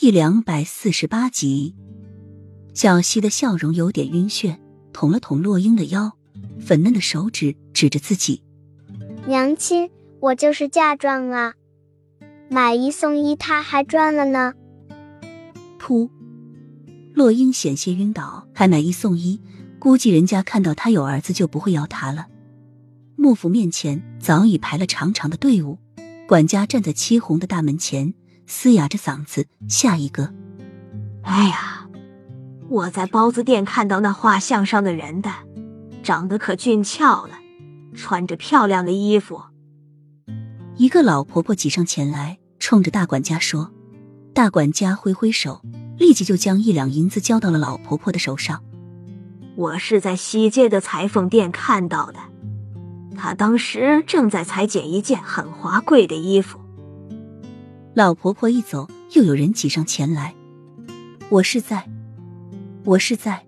[0.00, 1.74] 第两百四十八集，
[2.72, 4.56] 小溪的笑容有点晕眩，
[4.94, 6.12] 捅了捅洛英的腰，
[6.58, 8.42] 粉嫩的手指指着自己
[9.28, 9.90] ：“娘亲，
[10.20, 11.52] 我就是嫁妆啊，
[12.48, 14.54] 买一送一，他还赚了呢。”
[15.78, 16.08] 噗！
[17.12, 19.42] 洛英险些晕倒，还买一送一，
[19.78, 22.28] 估计人家看到他有儿子就不会要他了。
[23.16, 25.76] 幕府面前早已排了长长的队伍，
[26.26, 28.14] 管家站在漆红的大门前。
[28.50, 30.34] 嘶哑着嗓子，下一个。
[31.22, 31.88] 哎呀，
[32.68, 35.30] 我在包子店看到那画像上的人的，
[36.02, 37.38] 长得可俊俏了，
[37.94, 39.40] 穿着漂亮的衣服。
[40.74, 43.70] 一个老婆婆挤上前来，冲着大管家说
[44.34, 45.62] ：“大管家挥挥手，
[45.96, 48.64] 立即就将一两银子交到了老婆婆的手上。
[49.54, 52.18] 我是在西街的裁缝店看到的，
[53.16, 56.58] 他当时正在裁剪一件很华贵的衣服。”
[57.92, 60.32] 老婆婆一走，又有人挤上前来。
[61.28, 61.84] 我是在，
[62.84, 63.44] 我是在。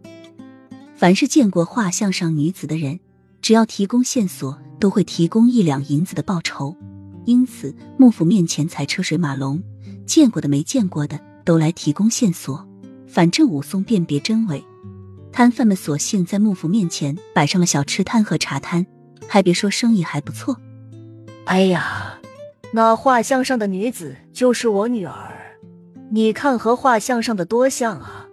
[0.97, 2.99] 凡是见过画像上女子的人，
[3.41, 6.77] 只要提供线索，都会提供一两银子的报酬。
[7.25, 9.63] 因此，幕府面前才车水马龙，
[10.07, 12.67] 见过的没见过的都来提供线索。
[13.07, 14.65] 反正武松辨别真伪，
[15.31, 18.85] 摊贩们索性在幕府面前摆上了小吃摊和茶摊，
[19.29, 20.59] 还别说生意还不错。
[21.45, 22.19] 哎呀！
[22.75, 25.59] 那画像上的女子就是我女儿，
[26.11, 28.27] 你看和画像上的多像啊！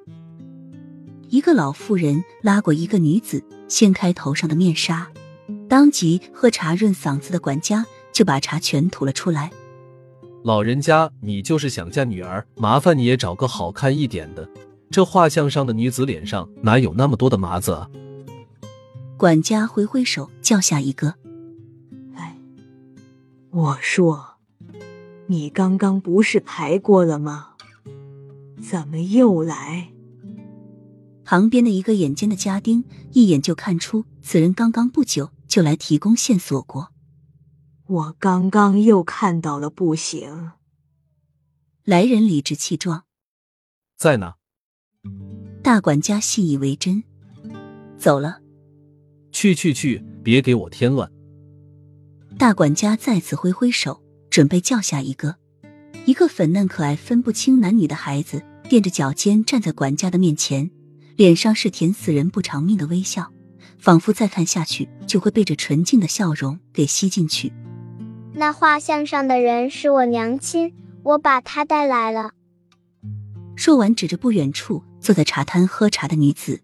[1.28, 5.12] 一个老妇人拉过一个女子，掀开头上的面纱，
[5.68, 9.52] 当即喝茶润嗓子的管家就把茶全吐了出来。
[10.44, 14.50] 老人家，你就是想嫁女儿，麻烦你也找个好看一点的。
[14.90, 17.90] 这画像上的女子脸上哪有那么多的麻子啊？
[19.18, 21.16] 管家挥挥手叫下一个。
[22.16, 22.38] 哎，
[23.52, 24.39] 我说。
[25.32, 27.50] 你刚刚不是排过了吗？
[28.68, 29.94] 怎么又来？
[31.24, 36.90] 旁边的一个眼尖的家丁一眼就看出此人刚刚不久就来提供线索过。
[37.86, 40.54] 我刚刚又看到了，不行。
[41.84, 43.04] 来人理直气壮，
[43.98, 44.34] 在呢。
[45.62, 47.04] 大管家信以为真，
[48.00, 48.42] 走了。
[49.32, 51.12] 去去去，别给我添乱。
[52.40, 54.02] 大管家再次挥挥手。
[54.30, 55.36] 准备叫下一个，
[56.06, 60.70] 一个粉嫩可爱、分不清男女的孩子，垫着脚尖站在管家的面前，
[61.16, 63.32] 脸上是甜死人不偿命的微笑，
[63.78, 67.52] 仿佛再看下去就会被这纯净的笑容给吸进去。
[68.34, 70.74] 那画像上的人是我娘亲，
[71.04, 72.32] 我把她带来了。
[73.56, 76.62] 说完，指着不远处坐在茶摊喝茶的女子。